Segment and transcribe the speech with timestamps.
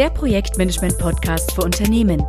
[0.00, 2.24] der Projektmanagement-Podcast für Unternehmen.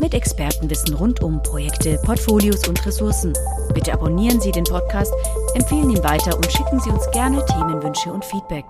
[0.00, 3.32] Mit Expertenwissen rund um Projekte, Portfolios und Ressourcen.
[3.72, 5.14] Bitte abonnieren Sie den Podcast,
[5.54, 8.64] empfehlen ihn weiter und schicken Sie uns gerne Themenwünsche und Feedback.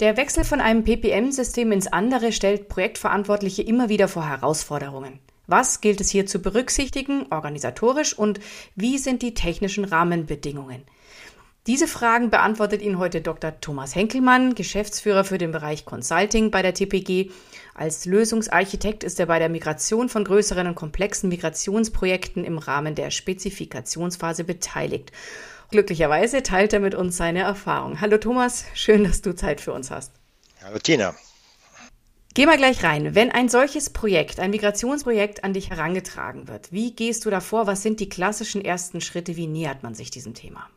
[0.00, 5.20] Der Wechsel von einem PPM-System ins andere stellt Projektverantwortliche immer wieder vor Herausforderungen.
[5.46, 8.40] Was gilt es hier zu berücksichtigen, organisatorisch, und
[8.74, 10.82] wie sind die technischen Rahmenbedingungen?
[11.66, 13.60] Diese Fragen beantwortet Ihnen heute Dr.
[13.60, 17.32] Thomas Henkelmann, Geschäftsführer für den Bereich Consulting bei der TPG.
[17.74, 23.10] Als Lösungsarchitekt ist er bei der Migration von größeren und komplexen Migrationsprojekten im Rahmen der
[23.10, 25.10] Spezifikationsphase beteiligt.
[25.72, 28.00] Glücklicherweise teilt er mit uns seine Erfahrung.
[28.00, 30.12] Hallo Thomas, schön, dass du Zeit für uns hast.
[30.62, 31.16] Hallo Tina.
[32.34, 33.16] Geh mal gleich rein.
[33.16, 37.66] Wenn ein solches Projekt, ein Migrationsprojekt an dich herangetragen wird, wie gehst du davor?
[37.66, 39.36] Was sind die klassischen ersten Schritte?
[39.36, 40.68] Wie nähert man sich diesem Thema?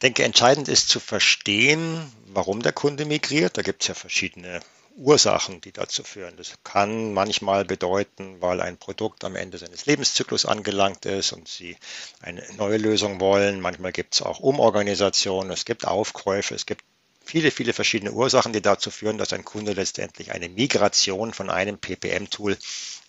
[0.00, 3.58] Ich denke, entscheidend ist zu verstehen, warum der Kunde migriert.
[3.58, 4.60] Da gibt es ja verschiedene
[4.96, 6.38] Ursachen, die dazu führen.
[6.38, 11.76] Das kann manchmal bedeuten, weil ein Produkt am Ende seines Lebenszyklus angelangt ist und Sie
[12.22, 13.60] eine neue Lösung wollen.
[13.60, 16.82] Manchmal gibt es auch Umorganisationen, es gibt Aufkäufe, es gibt
[17.22, 21.76] viele, viele verschiedene Ursachen, die dazu führen, dass ein Kunde letztendlich eine Migration von einem
[21.76, 22.56] PPM-Tool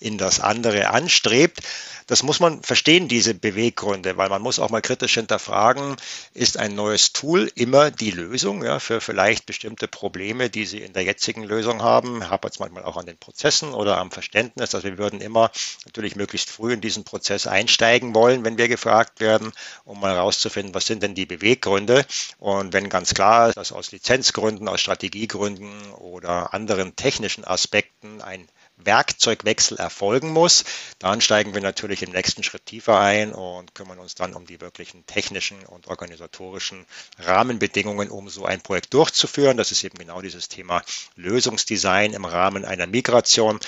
[0.01, 1.61] in das andere anstrebt.
[2.07, 5.95] Das muss man verstehen, diese Beweggründe, weil man muss auch mal kritisch hinterfragen,
[6.33, 10.91] ist ein neues Tool immer die Lösung ja, für vielleicht bestimmte Probleme, die Sie in
[10.91, 12.29] der jetzigen Lösung haben.
[12.29, 14.75] Hapert es manchmal auch an den Prozessen oder am Verständnis.
[14.75, 15.51] Also wir würden immer
[15.85, 19.53] natürlich möglichst früh in diesen Prozess einsteigen wollen, wenn wir gefragt werden,
[19.85, 22.05] um mal herauszufinden, was sind denn die Beweggründe.
[22.39, 28.49] Und wenn ganz klar ist, dass aus Lizenzgründen, aus Strategiegründen oder anderen technischen Aspekten ein
[28.85, 30.63] Werkzeugwechsel erfolgen muss.
[30.99, 34.61] Dann steigen wir natürlich im nächsten Schritt tiefer ein und kümmern uns dann um die
[34.61, 36.85] wirklichen technischen und organisatorischen
[37.19, 39.57] Rahmenbedingungen, um so ein Projekt durchzuführen.
[39.57, 40.81] Das ist eben genau dieses Thema
[41.15, 43.59] Lösungsdesign im Rahmen einer Migration.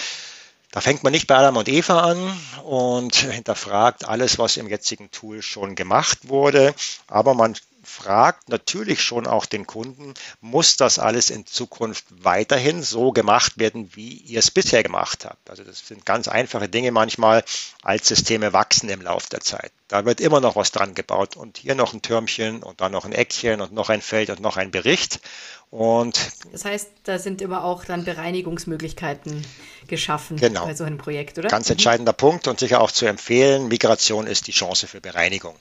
[0.72, 5.11] Da fängt man nicht bei Adam und Eva an und hinterfragt alles, was im jetzigen
[5.11, 6.73] Tool schon gemacht wurde,
[7.07, 13.11] aber man fragt natürlich schon auch den Kunden, muss das alles in Zukunft weiterhin so
[13.11, 15.49] gemacht werden, wie ihr es bisher gemacht habt?
[15.49, 17.43] Also das sind ganz einfache Dinge manchmal.
[17.83, 19.72] Altsysteme wachsen im Laufe der Zeit.
[19.88, 23.05] Da wird immer noch was dran gebaut und hier noch ein Türmchen und dann noch
[23.05, 25.19] ein Eckchen und noch ein Feld und noch ein Bericht.
[25.69, 26.19] Und
[26.51, 29.43] das heißt, da sind immer auch dann Bereinigungsmöglichkeiten
[29.88, 30.66] geschaffen genau.
[30.66, 31.49] bei so einem Projekt, oder?
[31.49, 31.73] Ganz mhm.
[31.73, 35.55] entscheidender Punkt und sicher auch zu empfehlen, Migration ist die Chance für Bereinigung.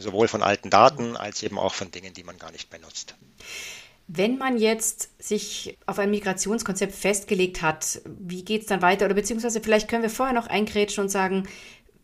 [0.00, 3.14] Sowohl von alten Daten als eben auch von Dingen, die man gar nicht benutzt.
[4.06, 9.04] Wenn man jetzt sich auf ein Migrationskonzept festgelegt hat, wie geht es dann weiter?
[9.04, 11.46] Oder beziehungsweise vielleicht können wir vorher noch eingrätschen und sagen,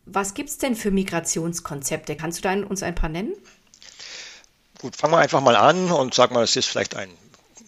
[0.04, 2.16] was gibt es denn für Migrationskonzepte?
[2.16, 3.32] Kannst du da uns ein paar nennen?
[4.80, 7.08] Gut, fangen wir einfach mal an und sagen mal, es ist vielleicht ein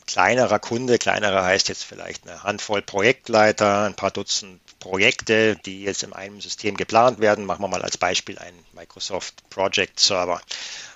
[0.06, 0.98] kleinerer Kunde.
[0.98, 6.40] Kleinerer heißt jetzt vielleicht eine Handvoll Projektleiter, ein paar Dutzend Projekte, die jetzt in einem
[6.40, 7.44] System geplant werden.
[7.44, 10.40] Machen wir mal als Beispiel einen Microsoft Project Server.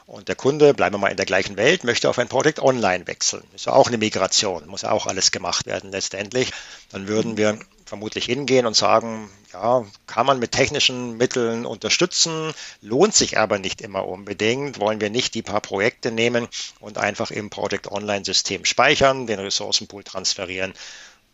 [0.06, 3.06] Und der Kunde, bleiben wir mal in der gleichen Welt, möchte auf ein Project Online
[3.08, 3.42] wechseln.
[3.54, 6.52] Ist ja auch eine Migration, muss ja auch alles gemacht werden letztendlich.
[6.90, 13.14] Dann würden wir vermutlich hingehen und sagen, ja, kann man mit technischen Mitteln unterstützen, lohnt
[13.14, 14.78] sich aber nicht immer unbedingt.
[14.78, 16.46] Wollen wir nicht die paar Projekte nehmen
[16.78, 20.74] und einfach im Project Online System speichern, den Ressourcenpool transferieren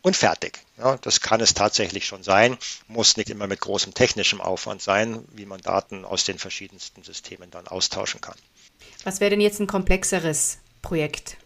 [0.02, 0.60] und fertig.
[0.78, 5.24] Ja, das kann es tatsächlich schon sein, muss nicht immer mit großem technischem Aufwand sein,
[5.32, 8.36] wie man Daten aus den verschiedensten Systemen dann austauschen kann.
[9.04, 11.36] Was wäre denn jetzt ein komplexeres Projekt?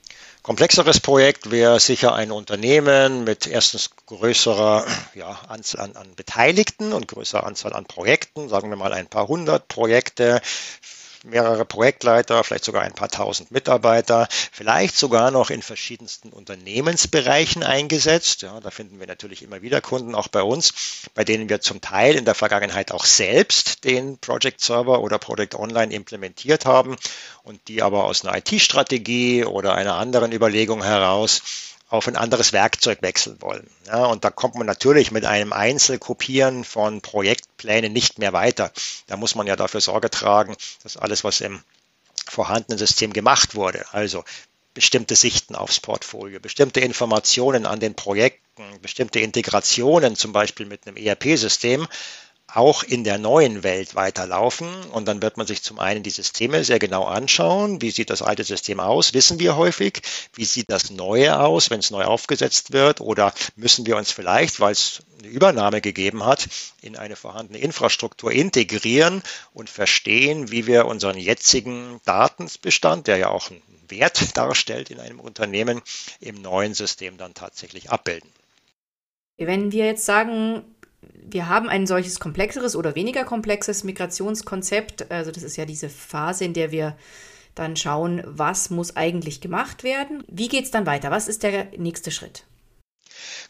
[0.42, 7.08] Komplexeres Projekt wäre sicher ein Unternehmen mit erstens größerer ja, Anzahl an, an Beteiligten und
[7.08, 10.40] größerer Anzahl an Projekten, sagen wir mal ein paar hundert Projekte,
[11.24, 18.42] mehrere Projektleiter, vielleicht sogar ein paar tausend Mitarbeiter, vielleicht sogar noch in verschiedensten Unternehmensbereichen eingesetzt.
[18.42, 20.72] Ja, da finden wir natürlich immer wieder Kunden, auch bei uns,
[21.14, 25.54] bei denen wir zum Teil in der Vergangenheit auch selbst den Project Server oder Project
[25.54, 26.96] Online implementiert haben
[27.42, 31.42] und die aber aus einer IT-Strategie oder einer anderen Überlegung heraus
[31.90, 33.68] auf ein anderes Werkzeug wechseln wollen.
[33.86, 38.72] Ja, und da kommt man natürlich mit einem Einzelkopieren von Projektplänen nicht mehr weiter.
[39.08, 41.62] Da muss man ja dafür Sorge tragen, dass alles, was im
[42.28, 44.24] vorhandenen System gemacht wurde, also
[44.72, 50.96] bestimmte Sichten aufs Portfolio, bestimmte Informationen an den Projekten, bestimmte Integrationen zum Beispiel mit einem
[50.96, 51.88] ERP-System,
[52.54, 54.68] auch in der neuen Welt weiterlaufen.
[54.92, 57.80] Und dann wird man sich zum einen die Systeme sehr genau anschauen.
[57.82, 59.14] Wie sieht das alte System aus?
[59.14, 60.02] Wissen wir häufig.
[60.34, 63.00] Wie sieht das neue aus, wenn es neu aufgesetzt wird?
[63.00, 66.48] Oder müssen wir uns vielleicht, weil es eine Übernahme gegeben hat,
[66.80, 69.22] in eine vorhandene Infrastruktur integrieren
[69.52, 75.20] und verstehen, wie wir unseren jetzigen Datenbestand, der ja auch einen Wert darstellt in einem
[75.20, 75.82] Unternehmen,
[76.20, 78.30] im neuen System dann tatsächlich abbilden.
[79.36, 80.64] Wenn wir jetzt sagen,
[81.32, 86.44] wir haben ein solches komplexeres oder weniger komplexes Migrationskonzept, also das ist ja diese Phase,
[86.44, 86.96] in der wir
[87.54, 90.24] dann schauen, was muss eigentlich gemacht werden.
[90.28, 91.10] Wie geht es dann weiter?
[91.10, 92.44] Was ist der nächste Schritt?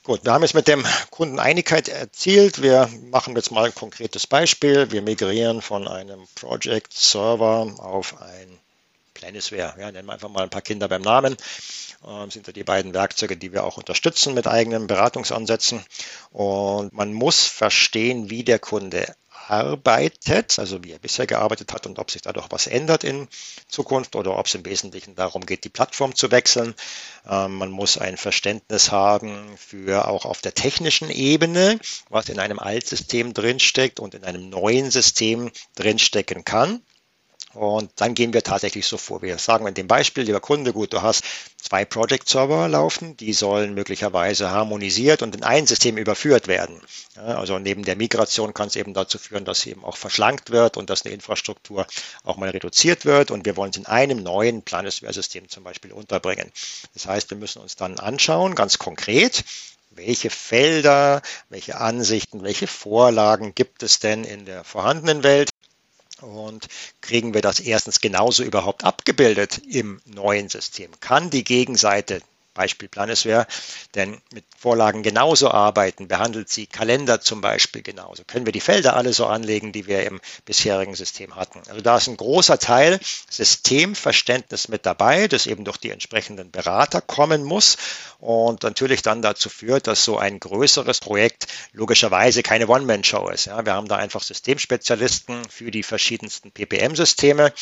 [0.02, 2.62] Gut, wir haben jetzt mit dem Kunden Einigkeit erzielt.
[2.62, 4.90] Wir machen jetzt mal ein konkretes Beispiel.
[4.90, 8.58] Wir migrieren von einem Project Server auf ein
[9.12, 9.74] Planisware.
[9.78, 11.36] Ja, nennen wir einfach mal ein paar Kinder beim Namen.
[12.06, 15.84] Ähm, sind ja die beiden Werkzeuge, die wir auch unterstützen mit eigenen Beratungsansätzen.
[16.30, 19.14] Und man muss verstehen, wie der Kunde
[19.50, 23.26] arbeitet, also wie er bisher gearbeitet hat und ob sich dadurch was ändert in
[23.68, 26.74] Zukunft oder ob es im Wesentlichen darum geht, die Plattform zu wechseln.
[27.28, 32.60] Ähm, man muss ein Verständnis haben für auch auf der technischen Ebene, was in einem
[32.60, 36.80] Altsystem drinsteckt und in einem neuen System drinstecken kann.
[37.52, 39.22] Und dann gehen wir tatsächlich so vor.
[39.22, 41.24] Wir sagen in dem Beispiel, lieber Kunde, gut, du hast
[41.60, 46.80] zwei Project Server laufen, die sollen möglicherweise harmonisiert und in ein System überführt werden.
[47.16, 50.90] also neben der Migration kann es eben dazu führen, dass eben auch verschlankt wird und
[50.90, 51.86] dass eine Infrastruktur
[52.22, 56.52] auch mal reduziert wird und wir wollen es in einem neuen Planisware-System zum Beispiel unterbringen.
[56.94, 59.44] Das heißt, wir müssen uns dann anschauen, ganz konkret,
[59.90, 65.49] welche Felder, welche Ansichten, welche Vorlagen gibt es denn in der vorhandenen Welt
[66.22, 66.68] und
[67.00, 70.90] kriegen wir das erstens genauso überhaupt abgebildet im neuen System?
[71.00, 72.22] Kann die Gegenseite
[72.60, 73.46] Beispiel Planisware,
[73.94, 78.22] denn mit Vorlagen genauso arbeiten, behandelt sie Kalender zum Beispiel genauso.
[78.26, 81.62] Können wir die Felder alle so anlegen, die wir im bisherigen System hatten.
[81.70, 87.00] Also da ist ein großer Teil Systemverständnis mit dabei, das eben durch die entsprechenden Berater
[87.00, 87.78] kommen muss
[88.18, 93.46] und natürlich dann dazu führt, dass so ein größeres Projekt logischerweise keine One-Man-Show ist.
[93.46, 97.54] Ja, wir haben da einfach Systemspezialisten für die verschiedensten PPM-Systeme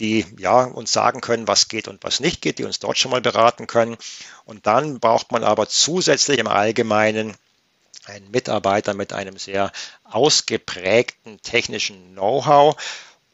[0.00, 3.10] die ja uns sagen können, was geht und was nicht geht, die uns dort schon
[3.10, 3.96] mal beraten können.
[4.44, 7.34] Und dann braucht man aber zusätzlich im Allgemeinen
[8.06, 9.72] einen Mitarbeiter mit einem sehr
[10.04, 12.76] ausgeprägten technischen Know-how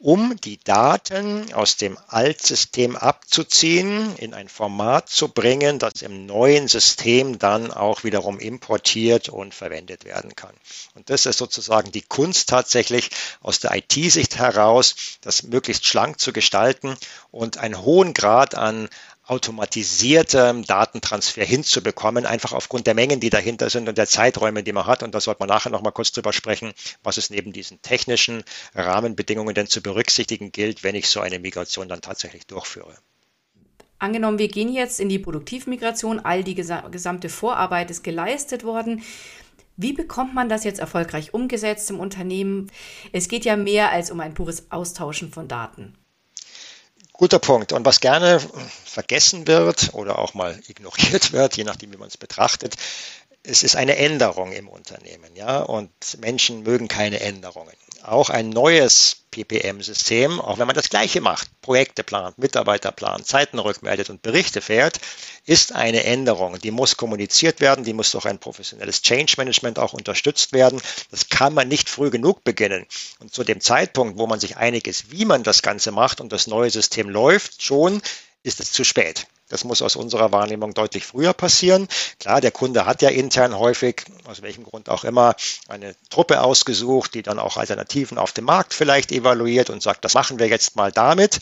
[0.01, 6.67] um die Daten aus dem Altsystem abzuziehen, in ein Format zu bringen, das im neuen
[6.67, 10.55] System dann auch wiederum importiert und verwendet werden kann.
[10.95, 13.11] Und das ist sozusagen die Kunst tatsächlich
[13.41, 16.97] aus der IT-Sicht heraus, das möglichst schlank zu gestalten
[17.29, 18.89] und einen hohen Grad an
[19.31, 24.85] automatisiertem Datentransfer hinzubekommen, einfach aufgrund der Mengen, die dahinter sind und der Zeiträume, die man
[24.85, 25.03] hat.
[25.03, 28.43] Und da sollte man nachher nochmal kurz drüber sprechen, was es neben diesen technischen
[28.75, 32.93] Rahmenbedingungen denn zu berücksichtigen gilt, wenn ich so eine Migration dann tatsächlich durchführe.
[33.99, 39.01] Angenommen, wir gehen jetzt in die Produktivmigration, all die gesamte Vorarbeit ist geleistet worden.
[39.77, 42.69] Wie bekommt man das jetzt erfolgreich umgesetzt im Unternehmen?
[43.13, 45.95] Es geht ja mehr als um ein pures Austauschen von Daten.
[47.21, 47.71] Guter Punkt.
[47.71, 48.39] Und was gerne
[48.83, 52.77] vergessen wird oder auch mal ignoriert wird, je nachdem, wie man es betrachtet,
[53.43, 59.17] es ist eine Änderung im Unternehmen, ja, und Menschen mögen keine Änderungen auch ein neues
[59.31, 64.61] PPM-System, auch wenn man das Gleiche macht, Projekte plant, Mitarbeiter plant, Zeiten rückmeldet und Berichte
[64.61, 64.99] fährt,
[65.45, 66.59] ist eine Änderung.
[66.59, 70.81] Die muss kommuniziert werden, die muss durch ein professionelles Change Management auch unterstützt werden.
[71.11, 72.85] Das kann man nicht früh genug beginnen.
[73.19, 76.31] Und zu dem Zeitpunkt, wo man sich einig ist, wie man das Ganze macht und
[76.31, 78.01] das neue System läuft, schon
[78.43, 79.27] ist es zu spät.
[79.51, 81.87] Das muss aus unserer Wahrnehmung deutlich früher passieren.
[82.19, 85.35] Klar, der Kunde hat ja intern häufig, aus welchem Grund auch immer,
[85.67, 90.13] eine Truppe ausgesucht, die dann auch Alternativen auf dem Markt vielleicht evaluiert und sagt, das
[90.13, 91.41] machen wir jetzt mal damit.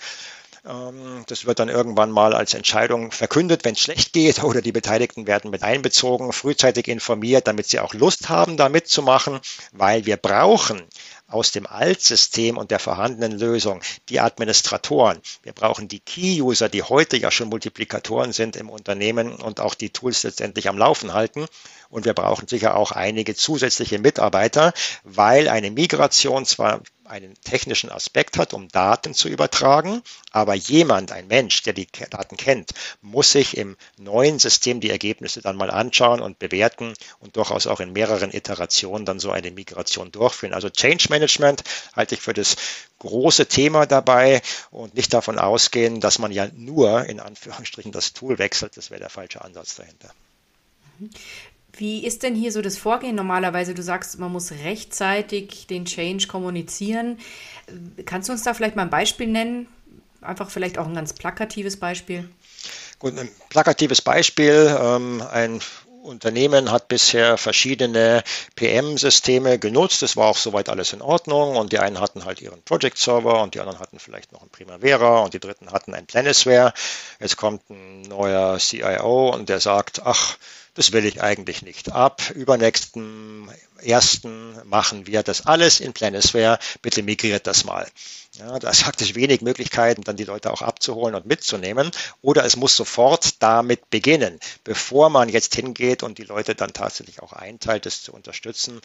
[0.65, 4.71] Ähm, das wird dann irgendwann mal als Entscheidung verkündet, wenn es schlecht geht oder die
[4.71, 9.39] Beteiligten werden mit einbezogen, frühzeitig informiert, damit sie auch Lust haben, da mitzumachen,
[9.71, 10.81] weil wir brauchen
[11.27, 15.19] aus dem Altsystem und der vorhandenen Lösung die Administratoren.
[15.43, 19.91] Wir brauchen die Key-User, die heute ja schon Multiplikatoren sind im Unternehmen und auch die
[19.91, 21.45] Tools letztendlich am Laufen halten.
[21.89, 24.73] Und wir brauchen sicher auch einige zusätzliche Mitarbeiter,
[25.03, 30.01] weil eine Migration zwar einen technischen Aspekt hat, um Daten zu übertragen.
[30.31, 35.41] Aber jemand, ein Mensch, der die Daten kennt, muss sich im neuen System die Ergebnisse
[35.41, 40.11] dann mal anschauen und bewerten und durchaus auch in mehreren Iterationen dann so eine Migration
[40.11, 40.53] durchführen.
[40.53, 41.63] Also Change Management
[41.95, 42.55] halte ich für das
[42.99, 48.37] große Thema dabei und nicht davon ausgehen, dass man ja nur in Anführungsstrichen das Tool
[48.37, 48.77] wechselt.
[48.77, 50.13] Das wäre der falsche Ansatz dahinter.
[51.73, 53.73] Wie ist denn hier so das Vorgehen normalerweise?
[53.73, 57.19] Du sagst, man muss rechtzeitig den Change kommunizieren.
[58.05, 59.67] Kannst du uns da vielleicht mal ein Beispiel nennen?
[60.21, 62.29] Einfach vielleicht auch ein ganz plakatives Beispiel.
[62.97, 64.77] Gut, ein plakatives Beispiel.
[64.81, 65.61] Ähm, ein
[66.03, 68.23] Unternehmen hat bisher verschiedene
[68.55, 70.03] PM-Systeme genutzt.
[70.03, 71.55] Es war auch soweit alles in Ordnung.
[71.55, 75.19] Und die einen hatten halt ihren Project-Server und die anderen hatten vielleicht noch einen Primavera
[75.19, 76.73] und die dritten hatten ein Planisware.
[77.19, 80.37] Jetzt kommt ein neuer CIO und der sagt, ach,
[80.79, 81.91] das will ich eigentlich nicht.
[81.91, 86.57] Ab übernächsten ersten machen wir das alles in Planisware.
[86.81, 87.85] Bitte migriert das mal.
[88.39, 91.91] Ja, da ist faktisch wenig Möglichkeiten, dann die Leute auch abzuholen und mitzunehmen.
[92.21, 97.21] Oder es muss sofort damit beginnen, bevor man jetzt hingeht und die Leute dann tatsächlich
[97.21, 98.79] auch einteilt, das zu unterstützen,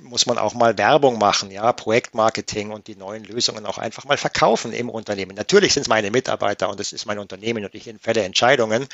[0.00, 4.16] muss man auch mal Werbung machen, ja, Projektmarketing und die neuen Lösungen auch einfach mal
[4.16, 5.36] verkaufen im Unternehmen.
[5.36, 8.88] Natürlich sind es meine Mitarbeiter und es ist mein Unternehmen und ich fälle Entscheidungen,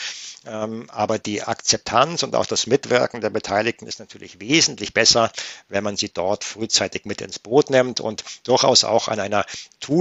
[0.47, 5.33] ähm, aber die Akzeptanz und auch das Mitwirken der Beteiligten ist natürlich wesentlich besser,
[5.71, 9.47] wenn man sie dort frühzeitig mit ins Boot nimmt und durchaus auch an einer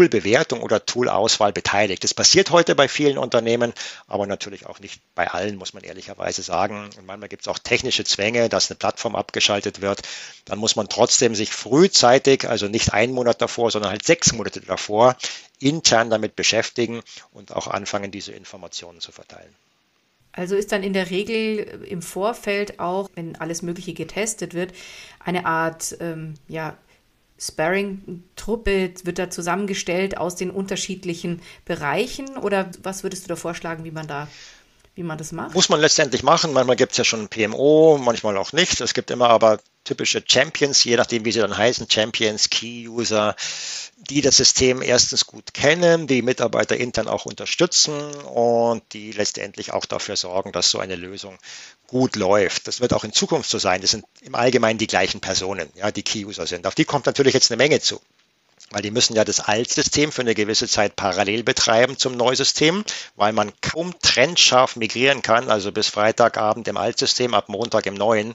[0.02, 2.04] Tool-Bewertung oder Tool-Auswahl beteiligt.
[2.04, 3.72] Das passiert heute bei vielen Unternehmen,
[4.08, 6.90] aber natürlich auch nicht bei allen, muss man ehrlicherweise sagen.
[6.98, 10.02] Und manchmal gibt es auch technische Zwänge, dass eine Plattform abgeschaltet wird.
[10.46, 14.62] Dann muss man trotzdem sich frühzeitig, also nicht einen Monat davor, sondern halt sechs Monate
[14.62, 15.16] davor,
[15.60, 19.54] intern damit beschäftigen und auch anfangen, diese Informationen zu verteilen.
[20.32, 24.74] Also ist dann in der Regel im Vorfeld auch, wenn alles Mögliche getestet wird,
[25.20, 26.76] eine Art ähm, ja,
[27.42, 33.92] Sparring-Truppe wird da zusammengestellt aus den unterschiedlichen Bereichen oder was würdest du da vorschlagen, wie
[33.92, 34.28] man da
[34.94, 35.56] wie man das macht?
[35.56, 36.54] Muss man letztendlich machen.
[36.54, 38.82] Manchmal gibt es ja schon ein PMO, manchmal auch nicht.
[38.82, 43.36] Es gibt immer aber typische Champions, je nachdem, wie sie dann heißen, Champions, Key-User,
[43.98, 49.86] die das System erstens gut kennen, die Mitarbeiter intern auch unterstützen und die letztendlich auch
[49.86, 51.38] dafür sorgen, dass so eine Lösung
[51.88, 52.68] gut läuft.
[52.68, 53.82] Das wird auch in Zukunft so sein.
[53.82, 56.68] Das sind im Allgemeinen die gleichen Personen, ja, die Key-User sind.
[56.68, 58.02] Auf die kommt natürlich jetzt eine Menge zu
[58.72, 62.84] weil die müssen ja das Altsystem für eine gewisse Zeit parallel betreiben zum Neusystem,
[63.16, 68.34] weil man kaum trennscharf migrieren kann, also bis Freitagabend im Altsystem, ab Montag im Neuen.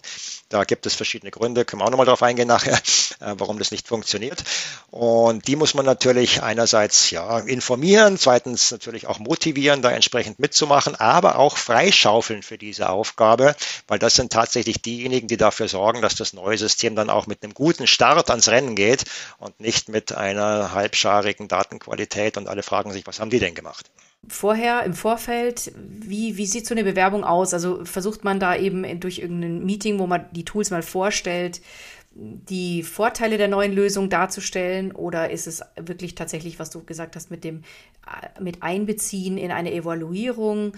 [0.49, 2.75] Da gibt es verschiedene Gründe, können wir auch nochmal drauf eingehen nachher,
[3.21, 4.45] äh, warum das nicht funktioniert.
[4.91, 10.95] Und die muss man natürlich einerseits ja informieren, zweitens natürlich auch motivieren, da entsprechend mitzumachen,
[10.95, 13.57] aber auch freischaufeln für diese Aufgabe,
[13.89, 17.43] weil das sind tatsächlich diejenigen, die dafür sorgen, dass das neue System dann auch mit
[17.43, 19.05] einem guten Start ans Rennen geht
[19.39, 23.91] und nicht mit einer halbscharigen Datenqualität und alle fragen sich, was haben die denn gemacht?
[24.29, 27.55] Vorher, im Vorfeld, wie, wie sieht so eine Bewerbung aus?
[27.55, 31.61] Also versucht man da eben durch irgendein Meeting, wo man die Tools mal vorstellt,
[32.19, 37.31] die Vorteile der neuen Lösung darzustellen oder ist es wirklich tatsächlich, was du gesagt hast,
[37.31, 37.63] mit dem
[38.41, 40.73] mit Einbeziehen in eine Evaluierung?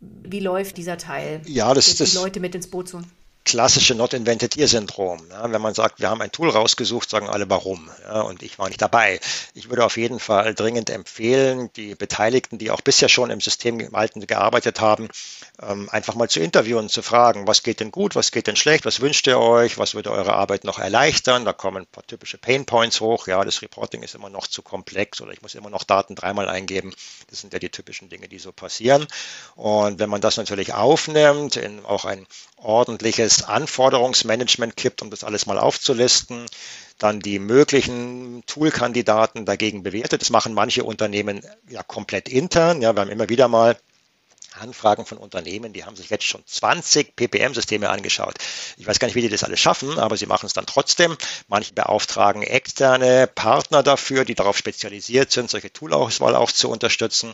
[0.00, 1.40] Wie läuft dieser Teil?
[1.46, 3.02] Ja, das, die Leute mit ins Boot zu?
[3.44, 5.20] Klassische Not Invented Here Syndrom.
[5.30, 7.90] Ja, wenn man sagt, wir haben ein Tool rausgesucht, sagen alle warum.
[8.02, 9.20] Ja, und ich war nicht dabei.
[9.54, 13.78] Ich würde auf jeden Fall dringend empfehlen, die Beteiligten, die auch bisher schon im System
[13.78, 15.08] gearbeitet haben,
[15.60, 18.84] ähm, einfach mal zu interviewen, zu fragen, was geht denn gut, was geht denn schlecht,
[18.84, 21.44] was wünscht ihr euch, was würde eure Arbeit noch erleichtern.
[21.44, 23.26] Da kommen ein paar typische Pain Points hoch.
[23.26, 26.48] Ja, das Reporting ist immer noch zu komplex oder ich muss immer noch Daten dreimal
[26.48, 26.94] eingeben.
[27.28, 29.06] Das sind ja die typischen Dinge, die so passieren.
[29.56, 35.46] Und wenn man das natürlich aufnimmt, in auch ein ordentliches Anforderungsmanagement kippt, um das alles
[35.46, 36.44] mal aufzulisten,
[36.98, 40.20] dann die möglichen Toolkandidaten dagegen bewertet.
[40.20, 42.82] Das machen manche Unternehmen ja komplett intern.
[42.82, 43.76] Ja, wir haben immer wieder mal
[44.60, 48.34] Anfragen von Unternehmen, die haben sich jetzt schon 20 PPM-Systeme angeschaut.
[48.76, 51.16] Ich weiß gar nicht, wie die das alles schaffen, aber sie machen es dann trotzdem.
[51.48, 57.32] Manche beauftragen externe Partner dafür, die darauf spezialisiert sind, solche Toolauswahl auch zu unterstützen.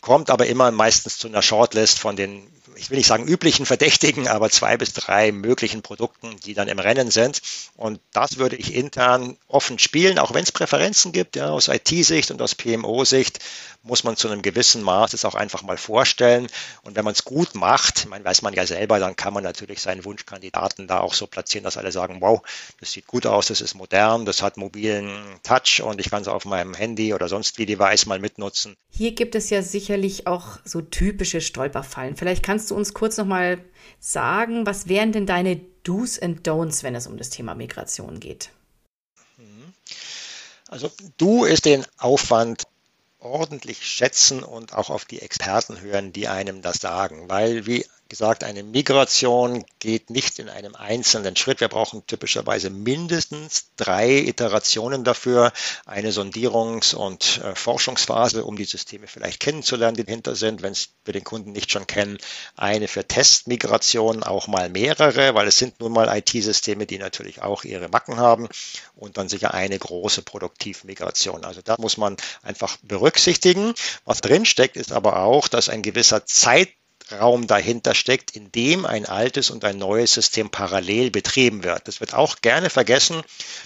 [0.00, 4.28] Kommt aber immer meistens zu einer Shortlist von den ich will nicht sagen üblichen Verdächtigen,
[4.28, 7.42] aber zwei bis drei möglichen Produkten, die dann im Rennen sind.
[7.76, 12.30] Und das würde ich intern offen spielen, auch wenn es Präferenzen gibt, ja, aus IT-Sicht
[12.30, 13.40] und aus PMO-Sicht
[13.82, 16.46] muss man zu einem gewissen Maß es auch einfach mal vorstellen.
[16.82, 19.80] Und wenn man es gut macht, man weiß man ja selber, dann kann man natürlich
[19.80, 22.42] seinen Wunschkandidaten da auch so platzieren, dass alle sagen, wow,
[22.78, 25.10] das sieht gut aus, das ist modern, das hat mobilen
[25.42, 28.76] Touch und ich kann es auf meinem Handy oder sonst wie Device mal mitnutzen.
[28.88, 32.16] Hier gibt es ja sicherlich auch so typische Stolperfallen.
[32.16, 33.62] Vielleicht kannst du uns kurz nochmal
[34.00, 38.50] sagen, was wären denn deine Do's and Don'ts, wenn es um das Thema Migration geht?
[39.36, 39.72] Mhm.
[40.68, 42.64] Also du ist den Aufwand
[43.18, 47.28] ordentlich schätzen und auch auf die Experten hören, die einem das sagen.
[47.28, 51.60] Weil, wie gesagt, eine Migration geht nicht in einem einzelnen Schritt.
[51.60, 55.50] Wir brauchen typischerweise mindestens drei Iterationen dafür.
[55.86, 60.74] Eine Sondierungs- und äh, Forschungsphase, um die Systeme vielleicht kennenzulernen, die dahinter sind, wenn
[61.06, 62.18] wir den Kunden nicht schon kennen.
[62.54, 67.64] Eine für Testmigration, auch mal mehrere, weil es sind nun mal IT-Systeme, die natürlich auch
[67.64, 68.46] ihre Macken haben.
[68.94, 71.46] Und dann sicher eine große Produktivmigration.
[71.46, 73.72] Also da muss man einfach berücksichtigen.
[74.04, 76.68] Was drinsteckt, ist aber auch, dass ein gewisser Zeit
[77.12, 81.88] Raum dahinter steckt, in dem ein altes und ein neues System parallel betrieben wird.
[81.88, 83.22] Das wird auch gerne vergessen,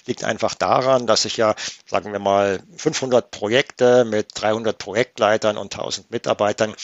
[0.07, 1.55] liegt einfach daran, dass ich ja,
[1.87, 6.75] sagen wir mal, 500 Projekte mit 300 Projektleitern und 1000 Mitarbeitern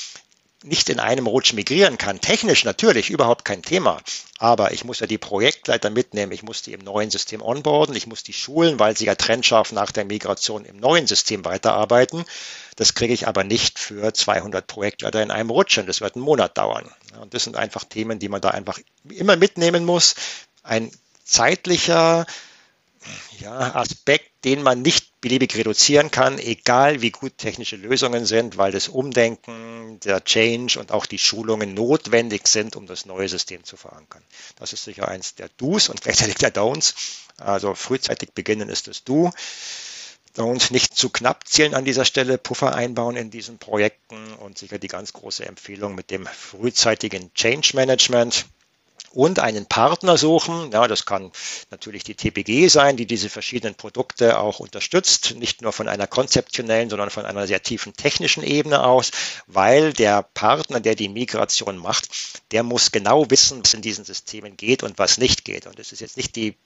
[0.64, 2.20] nicht in einem Rutsch migrieren kann.
[2.20, 4.00] Technisch natürlich überhaupt kein Thema.
[4.38, 8.06] Aber ich muss ja die Projektleiter mitnehmen, ich muss die im neuen System onboarden, ich
[8.06, 12.24] muss die schulen, weil sie ja trennscharf nach der Migration im neuen System weiterarbeiten.
[12.76, 16.24] Das kriege ich aber nicht für 200 Projektleiter in einem Rutsch und das wird einen
[16.24, 16.90] Monat dauern.
[17.20, 18.78] Und das sind einfach Themen, die man da einfach
[19.08, 20.14] immer mitnehmen muss.
[20.62, 20.90] Ein
[21.24, 22.26] zeitlicher
[23.40, 28.72] ja, Aspekt, den man nicht beliebig reduzieren kann, egal wie gut technische Lösungen sind, weil
[28.72, 33.76] das Umdenken, der Change und auch die Schulungen notwendig sind, um das neue System zu
[33.76, 34.22] verankern.
[34.58, 36.94] Das ist sicher eins der Do's und gleichzeitig der Don'ts.
[37.36, 39.30] Also frühzeitig beginnen ist das Do.
[40.36, 44.78] Und nicht zu knapp zielen an dieser Stelle, Puffer einbauen in diesen Projekten und sicher
[44.78, 48.46] die ganz große Empfehlung mit dem frühzeitigen Change Management
[49.12, 50.70] und einen Partner suchen.
[50.72, 51.30] Ja, das kann
[51.70, 56.90] natürlich die TPG sein, die diese verschiedenen Produkte auch unterstützt, nicht nur von einer konzeptionellen,
[56.90, 59.10] sondern von einer sehr tiefen technischen Ebene aus,
[59.46, 62.08] weil der Partner, der die Migration macht,
[62.52, 65.66] der muss genau wissen, was in diesen Systemen geht und was nicht geht.
[65.66, 66.56] Und es ist jetzt nicht die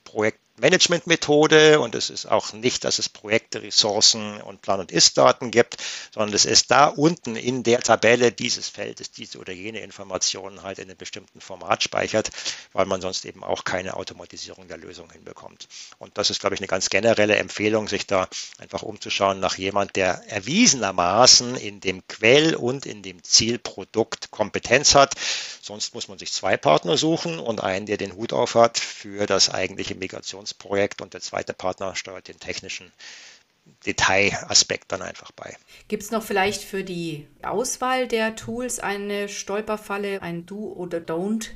[0.57, 5.77] Projektmanagement-Methode und es ist auch nicht, dass es Projekte, Ressourcen und Plan- und Ist-Daten gibt,
[6.15, 10.79] sondern es ist da unten in der Tabelle dieses Feldes diese oder jene Informationen halt
[10.79, 12.31] in einem bestimmten Format speichert
[12.77, 15.67] weil man sonst eben auch keine Automatisierung der Lösung hinbekommt.
[15.99, 18.29] Und das ist, glaube ich, eine ganz generelle Empfehlung, sich da
[18.59, 25.15] einfach umzuschauen nach jemand, der erwiesenermaßen in dem Quell und in dem Zielprodukt Kompetenz hat.
[25.63, 29.25] Sonst muss man sich zwei Partner suchen und einen, der den Hut auf hat für
[29.25, 32.93] das eigentliche Migrationsprojekt und der zweite Partner steuert den technischen
[33.87, 35.57] Detailaspekt dann einfach bei.
[35.89, 41.49] Gibt es noch vielleicht für die Auswahl der Tools eine Stolperfalle, ein Do oder Don't?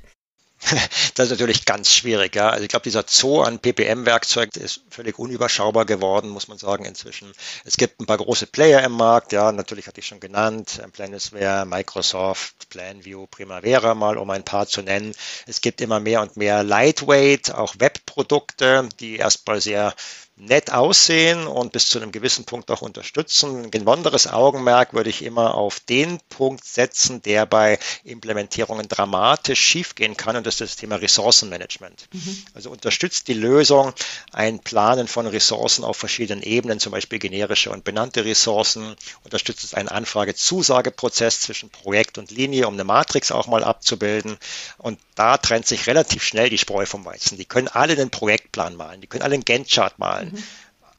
[1.15, 2.35] Das ist natürlich ganz schwierig.
[2.35, 2.51] Ja.
[2.51, 7.33] Also ich glaube, dieser Zoo an PPM-Werkzeug ist völlig unüberschaubar geworden, muss man sagen, inzwischen.
[7.65, 11.67] Es gibt ein paar große Player im Markt, ja, natürlich hatte ich schon genannt, Planisware,
[11.67, 15.15] Microsoft, PlanView, Primavera mal, um ein paar zu nennen.
[15.47, 19.95] Es gibt immer mehr und mehr Lightweight, auch Webprodukte, die erstmal sehr
[20.41, 23.65] nett aussehen und bis zu einem gewissen Punkt auch unterstützen.
[23.65, 30.17] Ein besonderes Augenmerk würde ich immer auf den Punkt setzen, der bei Implementierungen dramatisch schiefgehen
[30.17, 32.09] kann und das ist das Thema Ressourcenmanagement.
[32.13, 32.43] Mhm.
[32.55, 33.93] Also unterstützt die Lösung
[34.33, 39.75] ein Planen von Ressourcen auf verschiedenen Ebenen, zum Beispiel generische und benannte Ressourcen, unterstützt es
[39.75, 44.39] einen Anfrage-Zusageprozess zwischen Projekt und Linie, um eine Matrix auch mal abzubilden
[44.79, 47.37] und da trennt sich relativ schnell die Spreu vom Weizen.
[47.37, 50.30] Die können alle einen Projektplan malen, die können alle einen Gantt-Chart malen.
[50.33, 50.43] Mhm.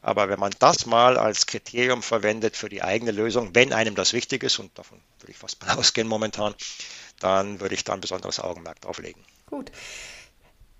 [0.01, 4.13] Aber wenn man das mal als Kriterium verwendet für die eigene Lösung, wenn einem das
[4.13, 6.55] wichtig ist, und davon würde ich fast mal ausgehen momentan,
[7.19, 9.23] dann würde ich da ein besonderes Augenmerk drauf legen.
[9.45, 9.71] Gut.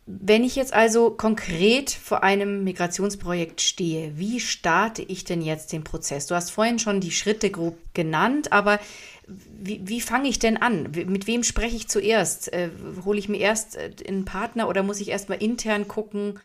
[0.08, 5.84] Wenn ich jetzt also konkret vor einem Migrationsprojekt stehe, wie starte ich denn jetzt den
[5.84, 6.26] Prozess?
[6.26, 8.80] Du hast vorhin schon die Schritte grob genannt, aber
[9.28, 10.92] wie, wie fange ich denn an?
[10.92, 12.52] Mit wem spreche ich zuerst?
[12.52, 12.72] Äh,
[13.06, 16.40] hole ich mir erst äh, einen Partner oder muss ich erst mal intern gucken?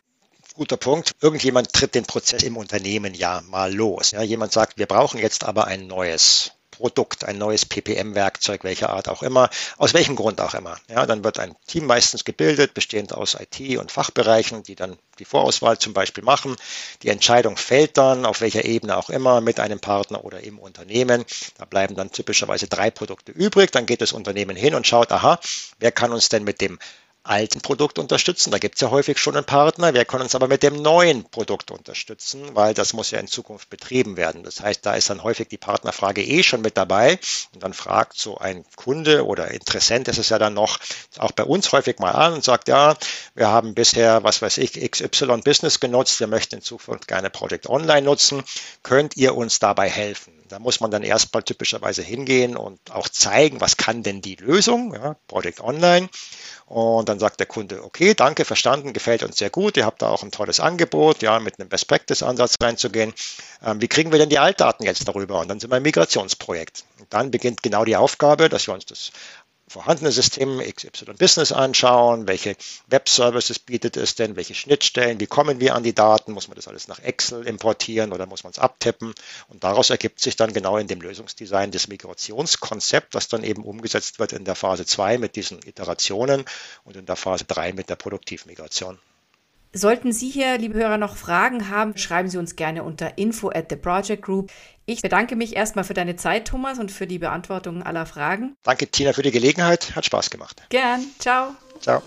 [0.57, 1.15] Guter Punkt.
[1.21, 4.11] Irgendjemand tritt den Prozess im Unternehmen ja mal los.
[4.11, 9.07] Ja, jemand sagt, wir brauchen jetzt aber ein neues Produkt, ein neues PPM-Werkzeug, welcher Art
[9.07, 10.77] auch immer, aus welchem Grund auch immer.
[10.89, 15.25] Ja, dann wird ein Team meistens gebildet, bestehend aus IT und Fachbereichen, die dann die
[15.25, 16.55] Vorauswahl zum Beispiel machen.
[17.01, 21.25] Die Entscheidung fällt dann, auf welcher Ebene auch immer, mit einem Partner oder im Unternehmen.
[21.57, 23.71] Da bleiben dann typischerweise drei Produkte übrig.
[23.71, 25.39] Dann geht das Unternehmen hin und schaut, aha,
[25.79, 26.77] wer kann uns denn mit dem
[27.27, 28.51] alten Produkt unterstützen.
[28.51, 29.93] Da gibt es ja häufig schon einen Partner.
[29.93, 33.69] Wir können uns aber mit dem neuen Produkt unterstützen, weil das muss ja in Zukunft
[33.69, 34.43] betrieben werden.
[34.43, 37.19] Das heißt, da ist dann häufig die Partnerfrage eh schon mit dabei.
[37.53, 40.79] Und dann fragt so ein Kunde oder Interessent ist es ja dann noch
[41.17, 42.95] auch bei uns häufig mal an und sagt, ja,
[43.35, 46.19] wir haben bisher, was weiß ich, XY Business genutzt.
[46.19, 48.43] Wir möchten in Zukunft gerne Project Online nutzen.
[48.83, 50.33] Könnt ihr uns dabei helfen?
[50.47, 54.93] Da muss man dann erstmal typischerweise hingehen und auch zeigen, was kann denn die Lösung,
[54.93, 56.09] ja, Project Online.
[56.65, 59.77] Und dann sagt der Kunde, okay, danke, verstanden, gefällt uns sehr gut.
[59.77, 63.13] Ihr habt da auch ein tolles Angebot, ja, mit einem Best Practice Ansatz reinzugehen.
[63.65, 65.39] Ähm, wie kriegen wir denn die Altdaten jetzt darüber?
[65.39, 66.83] Und dann sind wir im Migrationsprojekt.
[66.99, 69.11] Und dann beginnt genau die Aufgabe, dass wir uns das
[69.67, 72.55] vorhandene System XY Business anschauen, welche
[72.87, 76.67] Web-Services bietet es denn, welche Schnittstellen, wie kommen wir an die Daten, muss man das
[76.67, 79.13] alles nach Excel importieren oder muss man es abtippen
[79.49, 84.19] und daraus ergibt sich dann genau in dem Lösungsdesign das Migrationskonzept, was dann eben umgesetzt
[84.19, 86.45] wird in der Phase 2 mit diesen Iterationen
[86.85, 88.99] und in der Phase 3 mit der Produktivmigration.
[89.73, 93.65] Sollten Sie hier, liebe Hörer, noch Fragen haben, schreiben Sie uns gerne unter info at
[93.69, 94.51] the project group.
[94.85, 98.55] Ich bedanke mich erstmal für deine Zeit, Thomas, und für die Beantwortung aller Fragen.
[98.63, 99.95] Danke, Tina, für die Gelegenheit.
[99.95, 100.63] Hat Spaß gemacht.
[100.69, 101.03] Gern.
[101.19, 101.51] Ciao.
[101.81, 102.01] Ciao.